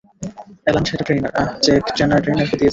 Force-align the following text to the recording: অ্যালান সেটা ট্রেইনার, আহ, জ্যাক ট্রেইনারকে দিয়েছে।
অ্যালান 0.63 0.83
সেটা 0.85 1.03
ট্রেইনার, 1.03 1.31
আহ, 1.35 1.49
জ্যাক 1.61 1.83
ট্রেইনারকে 2.23 2.57
দিয়েছে। 2.57 2.67